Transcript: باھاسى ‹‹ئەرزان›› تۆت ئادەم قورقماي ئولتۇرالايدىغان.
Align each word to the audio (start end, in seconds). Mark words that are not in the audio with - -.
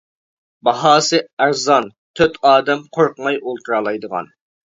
باھاسى 0.67 1.19
‹‹ئەرزان›› 1.45 1.89
تۆت 2.21 2.41
ئادەم 2.53 2.83
قورقماي 2.99 3.39
ئولتۇرالايدىغان. 3.45 4.35